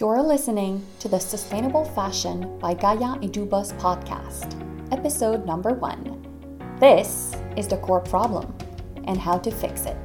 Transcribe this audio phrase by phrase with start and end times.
[0.00, 4.56] You're listening to the Sustainable Fashion by Gaia et Dubos podcast,
[4.92, 6.24] episode number one.
[6.80, 8.56] This is the core problem
[9.04, 9.98] and how to fix it.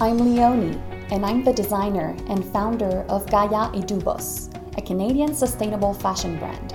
[0.00, 0.82] I'm Leonie,
[1.12, 6.74] and I'm the designer and founder of Gaia et Dubos, a Canadian sustainable fashion brand.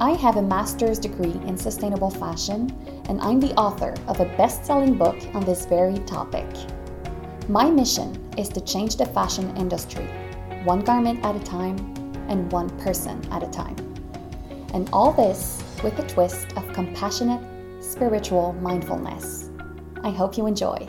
[0.00, 2.72] I have a master's degree in sustainable fashion,
[3.10, 6.46] and I'm the author of a best selling book on this very topic.
[7.48, 10.04] My mission is to change the fashion industry,
[10.64, 11.76] one garment at a time
[12.28, 13.76] and one person at a time.
[14.74, 17.40] And all this with a twist of compassionate,
[17.80, 19.50] spiritual mindfulness.
[20.02, 20.88] I hope you enjoy.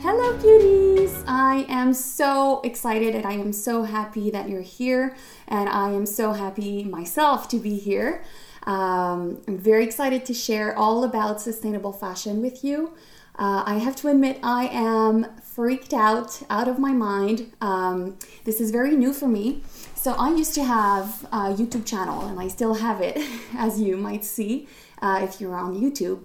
[0.00, 1.22] Hello, beauties!
[1.26, 5.14] I am so excited and I am so happy that you're here,
[5.48, 8.24] and I am so happy myself to be here.
[8.62, 12.94] Um, I'm very excited to share all about sustainable fashion with you.
[13.36, 17.52] Uh, I have to admit, I am freaked out, out of my mind.
[17.60, 19.62] Um, this is very new for me.
[19.94, 23.16] So, I used to have a YouTube channel, and I still have it,
[23.56, 24.68] as you might see
[25.00, 26.24] uh, if you're on YouTube.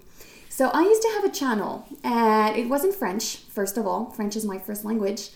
[0.50, 4.12] So, I used to have a channel, and it was in French, first of all.
[4.12, 5.30] French is my first language.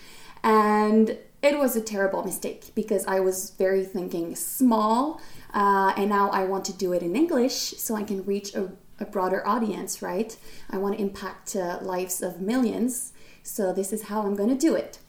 [0.43, 5.21] And it was a terrible mistake because I was very thinking small,
[5.53, 8.71] uh, and now I want to do it in English so I can reach a
[9.01, 10.35] a broader audience, right?
[10.69, 13.13] I want to impact uh, lives of millions.
[13.43, 14.99] So this is how I'm going to do it.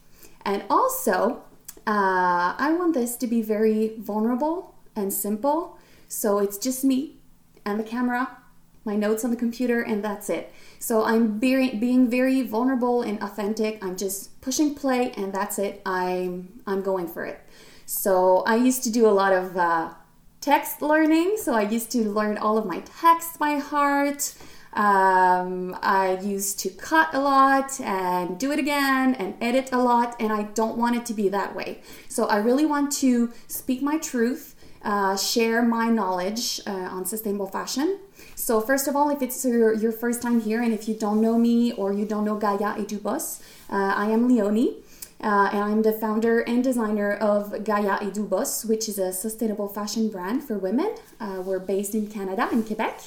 [0.45, 1.43] And also,
[1.87, 5.79] uh, I want this to be very vulnerable and simple.
[6.09, 7.17] So it's just me
[7.65, 8.39] and the camera,
[8.85, 10.53] my notes on the computer, and that's it.
[10.79, 13.85] So I'm very, being very vulnerable and authentic.
[13.85, 15.81] I'm just pushing play, and that's it.
[15.87, 17.41] I'm I'm going for it.
[17.87, 19.95] So I used to do a lot of uh,
[20.43, 21.37] text learning.
[21.41, 24.35] So I used to learn all of my texts by heart.
[24.75, 30.17] Um, I used to cut a lot and do it again and edit a lot,
[30.19, 31.83] and I don't want it to be that way.
[32.09, 37.47] So I really want to speak my truth, uh, share my knowledge uh, on sustainable
[37.47, 38.01] fashion.
[38.35, 41.21] So, first of all, if it's your, your, first time here and if you don't
[41.21, 44.79] know me or you don't know Gaia et Dubos, uh, I am Leonie.
[45.23, 50.09] Uh, and I'm the founder and designer of Gaia et which is a sustainable fashion
[50.09, 50.97] brand for women.
[51.21, 53.01] Uh, we're based in Canada, in Quebec,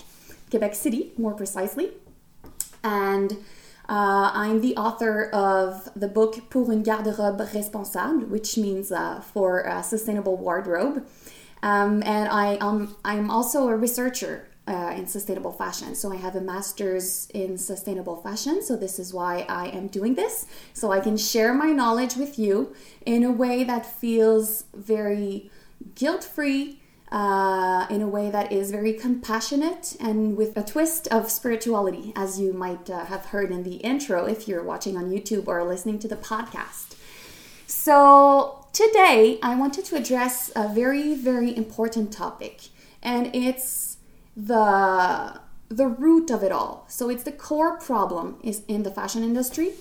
[0.50, 1.92] Quebec City, more precisely.
[2.84, 3.34] And
[3.90, 9.62] uh, I'm the author of the book Pour une garde-robe responsable, which means uh, for
[9.62, 11.06] a sustainable wardrobe.
[11.62, 15.94] Um, and I, um, I'm also a researcher uh, in sustainable fashion.
[15.96, 18.64] So I have a master's in sustainable fashion.
[18.64, 20.46] So this is why I am doing this.
[20.74, 22.76] So I can share my knowledge with you
[23.06, 25.52] in a way that feels very
[25.96, 26.82] guilt free.
[27.12, 32.40] Uh, in a way that is very compassionate and with a twist of spirituality, as
[32.40, 36.00] you might uh, have heard in the intro if you're watching on YouTube or listening
[36.00, 36.96] to the podcast.
[37.68, 42.70] So, today I wanted to address a very, very important topic,
[43.04, 43.85] and it's
[44.36, 46.86] the the root of it all.
[46.88, 49.72] So it's the core problem is in the fashion industry,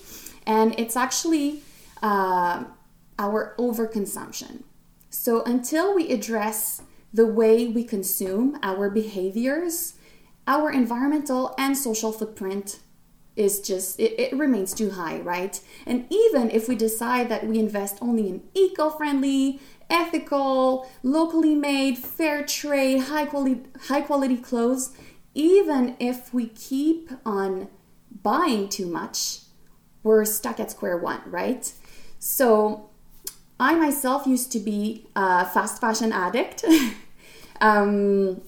[0.45, 1.61] and it's actually
[2.01, 2.63] uh,
[3.19, 4.63] our overconsumption.
[5.09, 6.81] So until we address
[7.13, 9.93] the way we consume, our behaviors,
[10.47, 12.79] our environmental and social footprint
[13.35, 17.59] is just it, it remains too high right and even if we decide that we
[17.59, 19.59] invest only in eco-friendly
[19.89, 24.91] ethical, locally made, fair trade, high quality high quality clothes,
[25.33, 27.67] even if we keep on
[28.23, 29.39] buying too much,
[30.03, 31.71] we're stuck at square one, right?
[32.19, 32.89] So
[33.59, 36.65] I myself used to be a fast fashion addict.
[37.61, 38.41] um,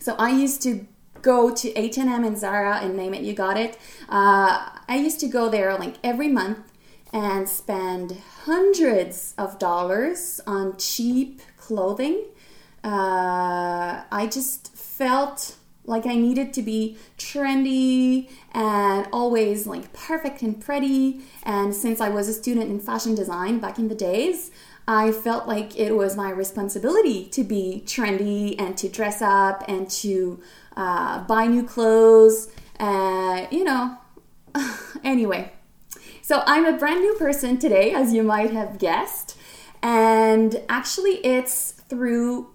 [0.00, 0.86] so I used to
[1.22, 3.78] go to H&M and Zara and name it, you got it.
[4.08, 6.58] Uh, I used to go there like every month
[7.14, 12.24] and spend hundreds of dollars on cheap clothing.
[12.82, 20.60] Uh, I just felt like I needed to be trendy and always like perfect and
[20.60, 21.20] pretty.
[21.44, 24.50] And since I was a student in fashion design back in the days,
[24.88, 29.88] I felt like it was my responsibility to be trendy and to dress up and
[30.02, 30.40] to
[30.76, 32.50] uh, buy new clothes.
[32.80, 33.98] Uh, you know,
[35.04, 35.52] anyway,
[36.24, 39.36] so I'm a brand new person today, as you might have guessed.
[39.82, 42.48] And actually, it's through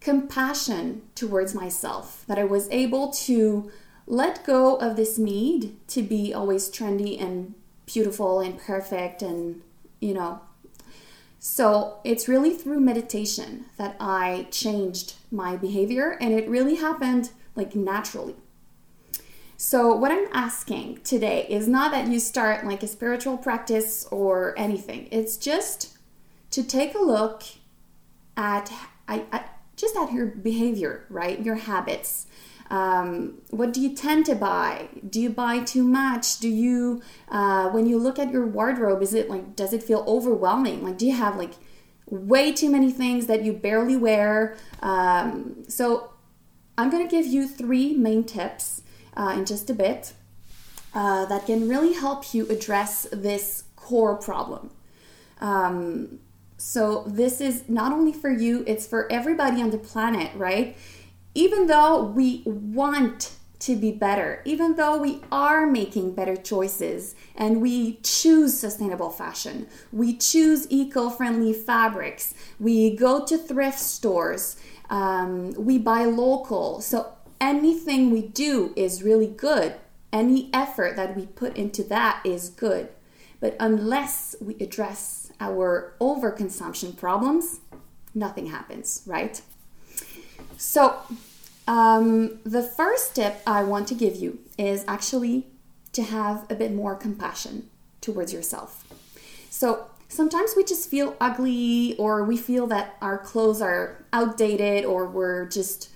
[0.00, 3.70] compassion towards myself that I was able to
[4.06, 7.54] let go of this need to be always trendy and
[7.84, 9.60] beautiful and perfect and,
[10.00, 10.40] you know.
[11.38, 17.76] So it's really through meditation that I changed my behavior, and it really happened like
[17.76, 18.36] naturally.
[19.58, 24.54] So, what I'm asking today is not that you start like a spiritual practice or
[24.58, 25.08] anything.
[25.10, 25.96] It's just
[26.50, 27.42] to take a look
[28.36, 28.70] at,
[29.08, 31.42] at just at your behavior, right?
[31.42, 32.26] Your habits.
[32.68, 34.88] Um, what do you tend to buy?
[35.08, 36.38] Do you buy too much?
[36.38, 37.00] Do you,
[37.30, 40.84] uh, when you look at your wardrobe, is it like, does it feel overwhelming?
[40.84, 41.52] Like, do you have like
[42.10, 44.58] way too many things that you barely wear?
[44.82, 46.12] Um, so,
[46.76, 48.82] I'm going to give you three main tips
[49.16, 50.12] uh, in just a bit
[50.94, 54.70] uh, that can really help you address this core problem.
[55.40, 56.20] Um,
[56.58, 60.74] so, this is not only for you, it's for everybody on the planet, right?
[61.34, 67.60] Even though we want to be better, even though we are making better choices and
[67.60, 74.56] we choose sustainable fashion, we choose eco friendly fabrics, we go to thrift stores,
[74.88, 76.80] um, we buy local.
[76.80, 79.74] So, anything we do is really good.
[80.12, 82.88] Any effort that we put into that is good.
[83.40, 87.60] But unless we address our overconsumption problems,
[88.14, 89.40] nothing happens, right?
[90.56, 90.96] So,
[91.68, 95.46] um, the first tip I want to give you is actually
[95.92, 97.68] to have a bit more compassion
[98.00, 98.84] towards yourself.
[99.50, 105.06] So, sometimes we just feel ugly or we feel that our clothes are outdated or
[105.06, 105.90] we're just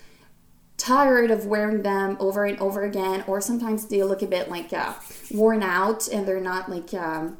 [0.81, 4.73] tired of wearing them over and over again or sometimes they look a bit like
[4.73, 4.95] uh,
[5.31, 7.37] worn out and they're not like um,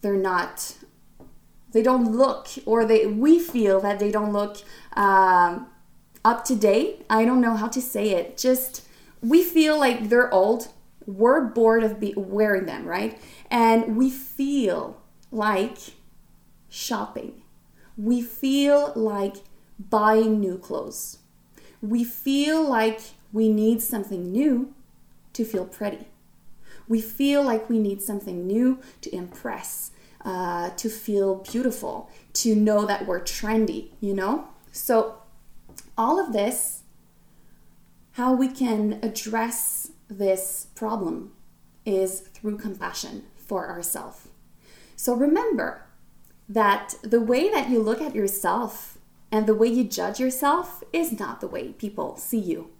[0.00, 0.76] they're not
[1.70, 4.58] they don't look or they we feel that they don't look
[4.94, 5.68] um,
[6.24, 7.06] up to date.
[7.08, 8.36] I don't know how to say it.
[8.36, 8.86] Just
[9.20, 10.68] we feel like they're old.
[11.06, 13.20] We're bored of be- wearing them right?
[13.52, 15.00] And we feel
[15.30, 15.78] like
[16.68, 17.42] shopping.
[17.96, 19.36] We feel like
[19.78, 21.18] buying new clothes
[21.82, 23.00] we feel like
[23.32, 24.72] we need something new
[25.32, 26.06] to feel pretty.
[26.88, 29.90] We feel like we need something new to impress,
[30.24, 34.48] uh, to feel beautiful, to know that we're trendy, you know?
[34.70, 35.16] So,
[35.98, 36.82] all of this,
[38.12, 41.32] how we can address this problem
[41.84, 44.28] is through compassion for ourselves.
[44.96, 45.86] So, remember
[46.48, 48.91] that the way that you look at yourself
[49.32, 52.70] and the way you judge yourself is not the way people see you.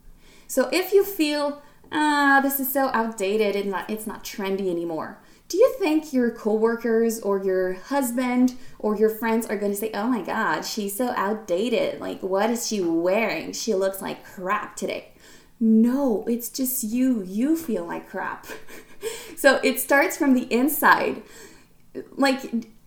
[0.47, 5.19] So if you feel, ah, this is so outdated and not, it's not trendy anymore,
[5.49, 9.91] do you think your coworkers or your husband or your friends are going to say,
[9.93, 12.01] oh my God, she's so outdated?
[12.01, 13.53] Like, what is she wearing?
[13.53, 15.09] She looks like crap today.
[15.61, 17.23] No, it's just you.
[17.23, 18.47] You feel like crap.
[19.37, 21.23] so it starts from the inside.
[22.13, 22.41] Like,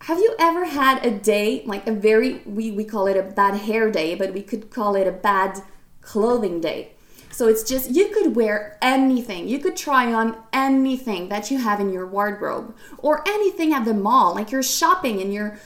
[0.06, 3.56] have you ever had a day, like a very, we, we call it a bad
[3.56, 5.64] hair day, but we could call it a bad
[6.02, 6.92] clothing day?
[7.32, 9.48] So it's just, you could wear anything.
[9.48, 13.96] You could try on anything that you have in your wardrobe or anything at the
[13.96, 14.36] mall.
[14.36, 15.58] Like you're shopping and you're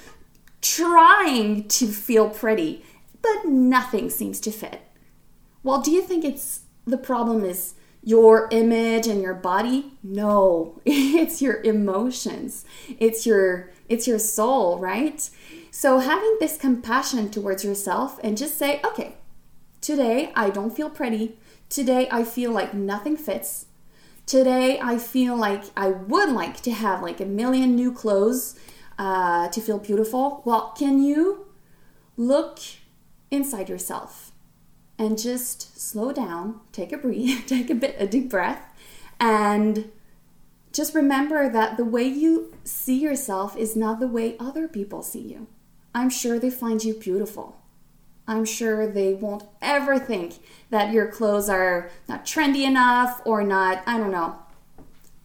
[0.62, 2.86] trying to feel pretty,
[3.22, 4.82] but nothing seems to fit.
[5.64, 9.92] Well, do you think it's the problem is your image and your body?
[10.02, 12.64] No, it's your emotions.
[13.00, 15.30] It's your it's your soul, right?
[15.72, 19.16] So having this compassion towards yourself and just say, "Okay,
[19.82, 21.38] today I don't feel pretty.
[21.70, 23.66] Today I feel like nothing fits.
[24.26, 28.58] Today I feel like I would like to have like a million new clothes
[28.98, 31.48] uh, to feel beautiful." Well, can you
[32.16, 32.60] look
[33.32, 34.32] inside yourself?
[35.00, 38.62] and just slow down, take a breathe, take a bit a deep breath,
[39.20, 39.90] and
[40.80, 45.20] just remember that the way you see yourself is not the way other people see
[45.20, 45.46] you.
[45.94, 47.60] I'm sure they find you beautiful.
[48.26, 50.36] I'm sure they won't ever think
[50.70, 54.38] that your clothes are not trendy enough or not, I don't know.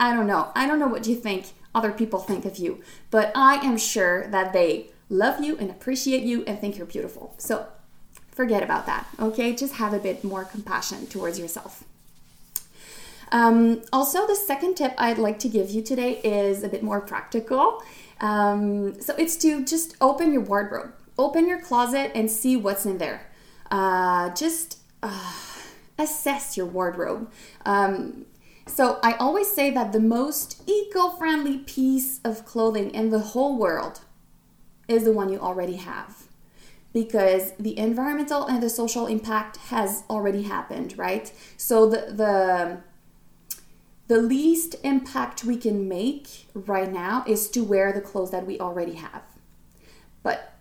[0.01, 0.51] I don't know.
[0.57, 2.83] I don't know what you think other people think of you,
[3.13, 7.33] but I am sure that they love you and appreciate you and think you're beautiful.
[7.39, 7.69] So
[8.33, 9.55] forget about that, okay?
[9.55, 11.85] Just have a bit more compassion towards yourself.
[13.33, 17.01] Um, also, the second tip I'd like to give you today is a bit more
[17.01, 17.83] practical.
[18.21, 22.99] Um, so it's to just open your wardrobe, open your closet, and see what's in
[22.99, 23.27] there.
[23.71, 25.33] Uh, just uh,
[25.99, 27.31] assess your wardrobe.
[27.67, 28.27] Um,
[28.67, 34.01] so I always say that the most eco-friendly piece of clothing in the whole world
[34.89, 36.29] is the one you already have
[36.93, 41.33] because the environmental and the social impact has already happened, right?
[41.57, 42.81] So the the
[44.07, 48.61] the least impact we can make right now is to wear the clothes that we
[48.61, 49.23] already have.
[50.23, 50.53] But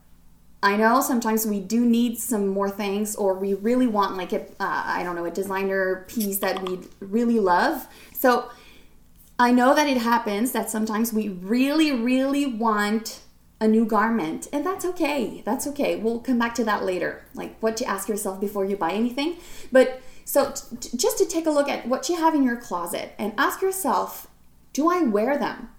[0.62, 4.42] I know sometimes we do need some more things, or we really want like a
[4.42, 7.88] uh, I don't know a designer piece that we really love.
[8.14, 8.50] So
[9.38, 13.20] I know that it happens that sometimes we really, really want
[13.64, 15.42] a new garment, and that's okay.
[15.46, 15.96] That's okay.
[15.96, 19.38] We'll come back to that later, like what to ask yourself before you buy anything.
[19.72, 23.14] But so t- just to take a look at what you have in your closet
[23.18, 24.28] and ask yourself,
[24.74, 25.70] do I wear them?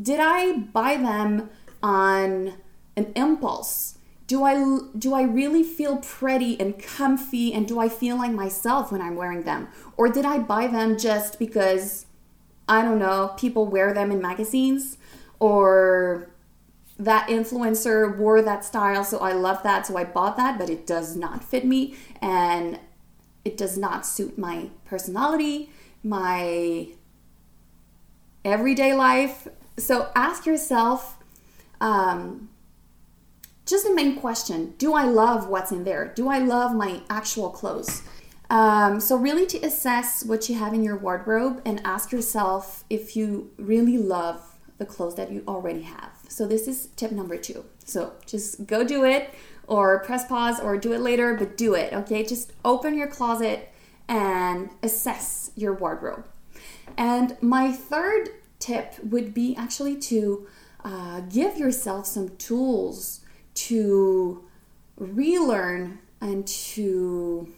[0.00, 1.50] Did I buy them
[1.82, 2.54] on
[2.96, 3.98] an impulse?
[4.26, 8.92] do I do I really feel pretty and comfy and do I feel like myself
[8.92, 12.06] when I'm wearing them or did I buy them just because
[12.68, 14.98] I don't know people wear them in magazines
[15.40, 16.29] or
[17.00, 20.86] that influencer wore that style so I love that so I bought that but it
[20.86, 22.78] does not fit me and
[23.44, 25.70] it does not suit my personality
[26.04, 26.88] my
[28.44, 31.16] everyday life so ask yourself
[31.80, 32.50] um,
[33.66, 36.12] just the main question do I love what's in there?
[36.14, 38.02] Do I love my actual clothes?
[38.50, 43.14] Um, so, really, to assess what you have in your wardrobe and ask yourself if
[43.14, 46.19] you really love the clothes that you already have.
[46.30, 47.64] So, this is tip number two.
[47.84, 49.34] So, just go do it
[49.66, 52.24] or press pause or do it later, but do it, okay?
[52.24, 53.72] Just open your closet
[54.08, 56.26] and assess your wardrobe.
[56.96, 60.48] And my third tip would be actually to
[60.84, 63.20] uh, give yourself some tools
[63.54, 64.44] to
[64.96, 67.48] relearn and to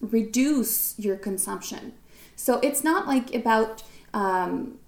[0.00, 1.92] reduce your consumption.
[2.34, 4.79] So it's not like about um,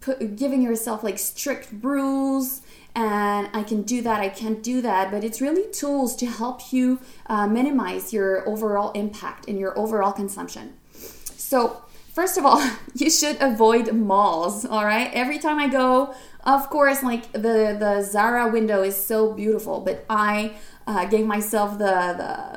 [0.00, 2.62] put, giving yourself like strict rules
[2.94, 6.72] and I can do that, I can't do that, but it's really tools to help
[6.72, 10.74] you uh, minimize your overall impact and your overall consumption.
[10.92, 12.60] So, first of all,
[12.94, 15.10] you should avoid malls, all right?
[15.12, 16.14] Every time I go
[16.48, 20.54] of course, like the the Zara window is so beautiful, but I
[20.88, 21.84] uh, gave myself the,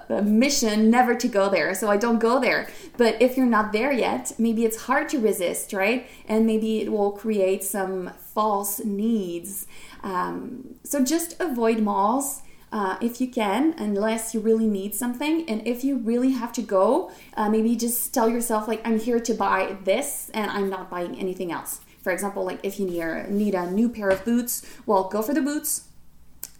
[0.07, 2.69] the, the mission never to go there, so I don't go there.
[2.95, 6.07] But if you're not there yet, maybe it's hard to resist, right?
[6.29, 9.67] And maybe it will create some false needs.
[10.01, 12.41] Um, so just avoid malls.
[12.71, 15.43] Uh, if you can, unless you really need something.
[15.49, 19.19] And if you really have to go, uh, maybe just tell yourself, like, I'm here
[19.19, 21.81] to buy this and I'm not buying anything else.
[22.01, 25.21] For example, like if you need a, need a new pair of boots, well, go
[25.21, 25.89] for the boots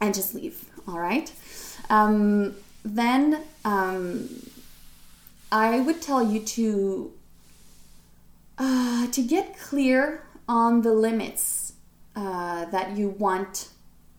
[0.02, 0.71] and just leave.
[0.88, 1.32] All right.
[1.90, 4.30] Um, then um,
[5.52, 7.12] I would tell you to
[8.58, 11.74] uh, to get clear on the limits
[12.16, 13.70] uh, that you want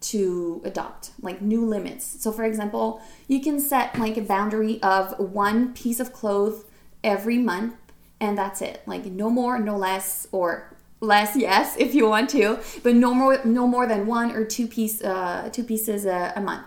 [0.00, 2.04] to adopt, like new limits.
[2.22, 6.64] So, for example, you can set like a boundary of one piece of clothes
[7.04, 7.74] every month,
[8.20, 8.82] and that's it.
[8.86, 13.44] Like no more, no less, or less yes if you want to but no more
[13.44, 16.66] no more than one or two piece uh, two pieces a, a, month.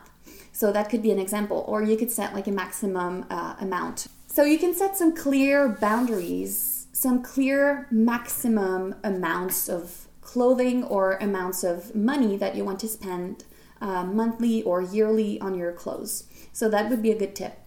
[0.52, 4.08] So that could be an example or you could set like a maximum uh, amount.
[4.28, 11.62] So you can set some clear boundaries some clear maximum amounts of clothing or amounts
[11.62, 13.44] of money that you want to spend
[13.82, 16.24] uh, monthly or yearly on your clothes.
[16.54, 17.60] So that would be a good tip.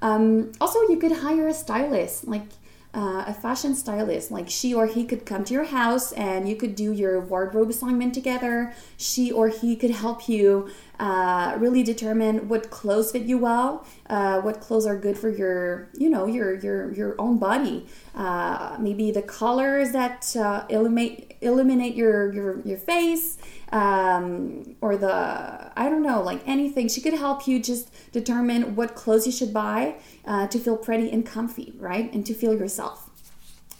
[0.00, 2.28] Um, also you could hire a stylist.
[2.28, 2.46] Like
[2.96, 4.30] uh, a fashion stylist.
[4.30, 7.68] Like she or he could come to your house and you could do your wardrobe
[7.68, 8.72] assignment together.
[8.96, 14.40] She or he could help you uh, really determine what clothes fit you well, uh,
[14.40, 17.86] what clothes are good for your, you know, your your your own body.
[18.14, 23.38] Uh, maybe the colors that uh, illuminate eliminate your your your face,
[23.72, 26.88] um, or the I don't know, like anything.
[26.88, 31.10] She could help you just determine what clothes you should buy uh, to feel pretty
[31.10, 33.10] and comfy, right, and to feel yourself.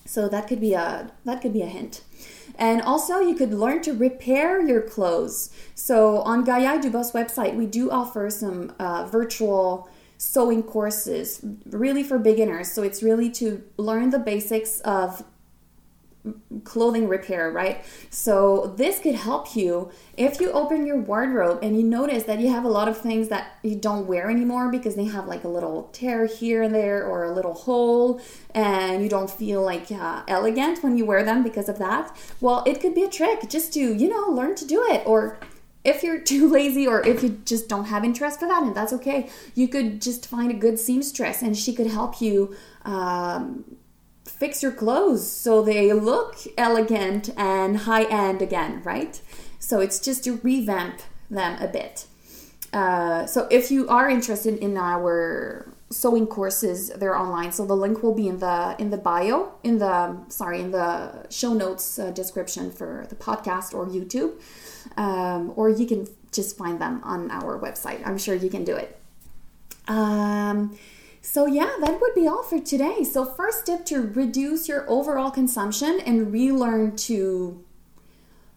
[0.04, 2.02] So that could be a that could be a hint.
[2.58, 5.50] And also, you could learn to repair your clothes.
[5.74, 12.18] So, on Gaia Dubos website, we do offer some uh, virtual sewing courses, really for
[12.18, 12.72] beginners.
[12.72, 15.22] So, it's really to learn the basics of
[16.64, 17.84] clothing repair, right?
[18.10, 22.48] So this could help you if you open your wardrobe and you notice that you
[22.50, 25.48] have a lot of things that you don't wear anymore because they have like a
[25.48, 28.20] little tear here and there or a little hole
[28.54, 32.16] and you don't feel like uh, elegant when you wear them because of that.
[32.40, 35.38] Well, it could be a trick just to, you know, learn to do it or
[35.84, 38.92] if you're too lazy or if you just don't have interest for that and that's
[38.92, 43.64] okay you could just find a good seamstress and she could help you um,
[44.38, 49.20] fix your clothes so they look elegant and high end again, right?
[49.58, 51.00] So it's just to revamp
[51.30, 52.06] them a bit.
[52.72, 58.02] Uh, so if you are interested in our sewing courses they're online so the link
[58.02, 62.10] will be in the in the bio in the sorry in the show notes uh,
[62.10, 64.32] description for the podcast or youtube
[64.96, 68.74] um, or you can just find them on our website i'm sure you can do
[68.74, 68.98] it
[69.86, 70.76] um,
[71.26, 75.30] so yeah that would be all for today so first tip to reduce your overall
[75.30, 77.62] consumption and relearn to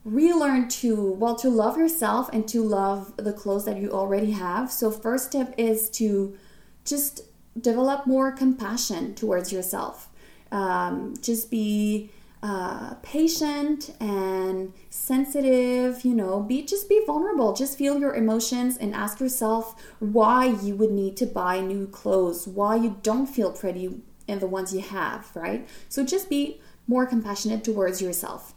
[0.05, 4.71] relearn to well to love yourself and to love the clothes that you already have
[4.71, 6.37] so first tip is to
[6.85, 7.23] just
[7.59, 10.09] develop more compassion towards yourself.
[10.51, 12.11] Um, just be
[12.41, 17.53] uh, patient and sensitive you know be just be vulnerable.
[17.53, 22.47] Just feel your emotions and ask yourself why you would need to buy new clothes
[22.47, 25.67] why you don't feel pretty in the ones you have right?
[25.89, 28.53] So just be more compassionate towards yourself.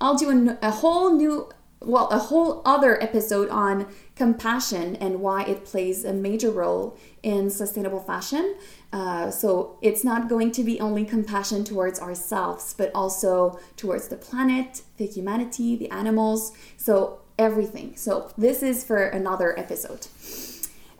[0.00, 1.48] I'll do a, a whole new
[1.84, 3.86] well, a whole other episode on
[4.22, 8.54] compassion and why it plays a major role in sustainable fashion.
[8.92, 14.16] Uh, so it's not going to be only compassion towards ourselves, but also towards the
[14.16, 17.96] planet, the humanity, the animals, so everything.
[17.96, 20.06] So this is for another episode.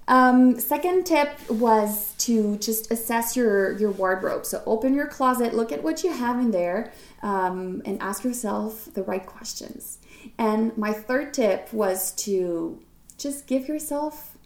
[0.08, 4.44] Um, second tip was to just assess your your wardrobe.
[4.46, 8.92] So open your closet, look at what you have in there, um, and ask yourself
[8.94, 9.98] the right questions.
[10.38, 12.80] And my third tip was to
[13.22, 14.36] just give yourself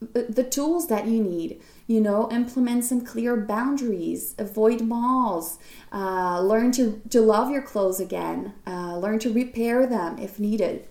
[0.00, 1.60] the tools that you need.
[1.86, 5.58] You know, implement some clear boundaries, avoid malls,
[5.92, 10.86] uh, learn to, to love your clothes again, uh, learn to repair them if needed.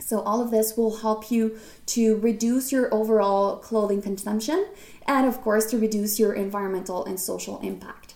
[0.00, 4.66] So, all of this will help you to reduce your overall clothing consumption
[5.06, 8.07] and, of course, to reduce your environmental and social impact.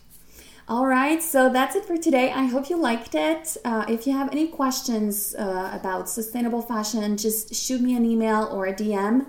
[0.72, 2.32] All right, so that's it for today.
[2.32, 3.58] I hope you liked it.
[3.62, 8.48] Uh, if you have any questions uh, about sustainable fashion, just shoot me an email
[8.50, 9.26] or a DM.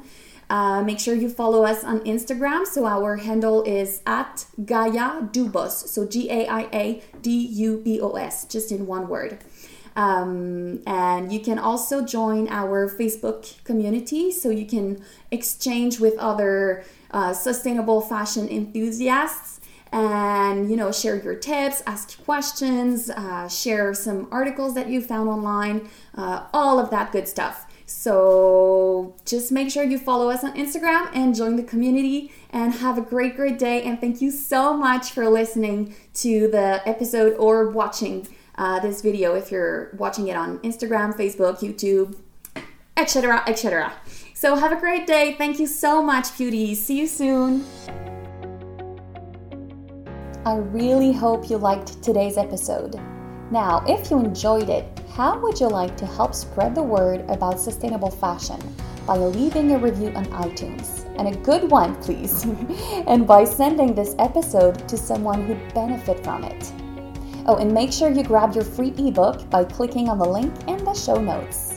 [0.49, 2.65] Uh, make sure you follow us on Instagram.
[2.65, 5.71] So our handle is at Gaia Dubos.
[5.89, 9.39] So G A I A D U B O S, just in one word.
[9.97, 16.85] Um, and you can also join our Facebook community so you can exchange with other
[17.11, 19.59] uh, sustainable fashion enthusiasts
[19.93, 25.29] and you know share your tips ask questions uh, share some articles that you found
[25.29, 27.67] online uh, all of that good stuff.
[27.85, 32.97] So just make sure you follow us on instagram and join the community and have
[32.97, 37.69] a great great day and thank you so much for listening to the episode or
[37.69, 42.17] watching uh, this video if you're watching it on instagram facebook youtube
[42.97, 43.93] etc etc
[44.33, 45.35] so have a great day.
[45.37, 47.65] Thank you so much beauties see you soon
[50.45, 52.99] I really hope you liked today's episode.
[53.49, 57.61] Now, if you enjoyed it, how would you like to help spread the word about
[57.61, 58.59] sustainable fashion?
[59.07, 62.43] By leaving a review on iTunes, and a good one, please,
[63.07, 66.73] and by sending this episode to someone who'd benefit from it.
[67.45, 70.83] Oh, and make sure you grab your free ebook by clicking on the link in
[70.83, 71.72] the show notes.